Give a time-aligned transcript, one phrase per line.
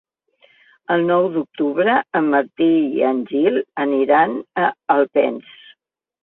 [0.93, 2.69] El nou d'octubre en Martí
[3.01, 4.35] i en Gil aniran
[4.65, 5.55] a Alpens.